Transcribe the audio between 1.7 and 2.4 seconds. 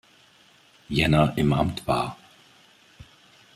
war.